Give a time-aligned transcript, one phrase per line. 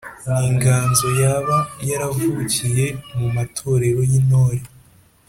[0.31, 1.57] ni inganzo yaba
[1.89, 2.85] yaravukiye
[3.17, 4.59] mu matorero y’intore